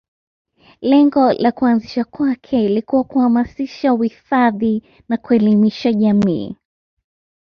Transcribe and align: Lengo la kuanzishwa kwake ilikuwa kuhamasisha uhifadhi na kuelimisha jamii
Lengo 0.81 1.33
la 1.33 1.51
kuanzishwa 1.51 2.03
kwake 2.05 2.65
ilikuwa 2.65 3.03
kuhamasisha 3.03 3.93
uhifadhi 3.93 4.83
na 5.09 5.17
kuelimisha 5.17 5.93
jamii 5.93 6.55